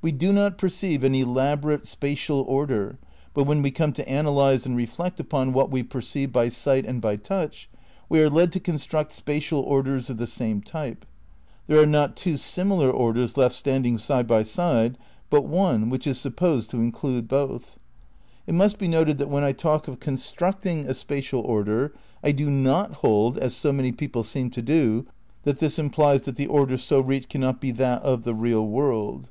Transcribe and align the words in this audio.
We 0.00 0.12
do 0.12 0.32
not 0.32 0.58
perceive 0.58 1.02
an 1.02 1.12
elaborate 1.16 1.84
spatial 1.84 2.42
order, 2.42 3.00
but 3.34 3.42
when 3.48 3.62
we 3.62 3.72
come 3.72 3.92
to 3.94 4.08
analyse 4.08 4.64
and 4.64 4.76
reflect 4.76 5.18
upon 5.18 5.52
what 5.52 5.72
we 5.72 5.82
perceive 5.82 6.30
by 6.30 6.50
sight 6.50 6.86
and 6.86 7.02
by 7.02 7.16
touch 7.16 7.68
we 8.08 8.20
are 8.22 8.30
led 8.30 8.52
to 8.52 8.60
construct 8.60 9.10
spatial 9.10 9.58
orders 9.58 10.08
of 10.08 10.16
the 10.16 10.28
same 10.28 10.60
type"... 10.60 11.04
"there 11.66 11.80
are 11.82 11.84
not 11.84 12.16
two 12.16 12.36
similar 12.36 12.88
orders 12.88 13.36
left 13.36 13.56
stand 13.56 13.86
ing 13.86 13.98
side 13.98 14.28
by 14.28 14.44
side 14.44 14.98
but 15.30 15.46
one 15.46 15.90
which 15.90 16.06
is 16.06 16.20
supposed 16.20 16.70
to 16.70 16.76
include 16.76 17.26
both. 17.26 17.76
It 18.46 18.54
must 18.54 18.78
be 18.78 18.86
noted 18.86 19.18
that 19.18 19.28
when 19.28 19.42
I 19.42 19.50
talk 19.50 19.88
of 19.88 19.98
'constructing' 19.98 20.86
a 20.86 20.94
spatial 20.94 21.40
order 21.40 21.92
I 22.22 22.30
do 22.30 22.48
not 22.48 22.92
hold, 23.02 23.36
as 23.36 23.52
so 23.52 23.72
many 23.72 23.90
people 23.90 24.22
seem 24.22 24.50
to 24.50 24.62
do, 24.62 25.06
that 25.42 25.58
this 25.58 25.76
implies 25.76 26.22
that 26.22 26.36
the 26.36 26.46
order 26.46 26.76
so 26.78 27.00
reached 27.00 27.30
cannot 27.30 27.60
be 27.60 27.72
that 27.72 28.00
of 28.02 28.22
the 28.22 28.36
real 28.36 28.64
world." 28.64 29.30